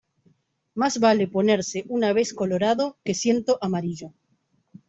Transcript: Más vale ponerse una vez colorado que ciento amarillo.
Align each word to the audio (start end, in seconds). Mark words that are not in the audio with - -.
Más 0.73 0.99
vale 0.99 1.27
ponerse 1.27 1.85
una 1.87 2.11
vez 2.11 2.33
colorado 2.33 2.97
que 3.03 3.13
ciento 3.13 3.59
amarillo. 3.61 4.11